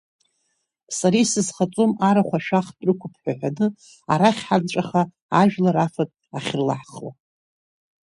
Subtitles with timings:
[0.97, 3.67] Сара исызхаҵом арахә ашәахтә рықәхуп ҳәа ҳәаны,
[4.13, 5.01] арахь, ҳанҵәаха
[5.39, 7.11] ажәлар афатә ахьрылаҳхуа.